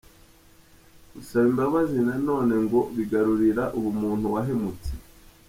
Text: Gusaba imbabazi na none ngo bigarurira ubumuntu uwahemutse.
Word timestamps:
Gusaba 1.13 1.45
imbabazi 1.51 1.99
na 2.07 2.15
none 2.27 2.53
ngo 2.65 2.79
bigarurira 2.95 3.63
ubumuntu 3.77 4.23
uwahemutse. 4.29 4.91